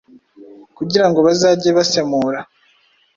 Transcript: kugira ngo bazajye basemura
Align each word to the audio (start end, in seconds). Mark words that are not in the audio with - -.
kugira 0.77 1.05
ngo 1.09 1.19
bazajye 1.27 1.69
basemura 1.77 2.39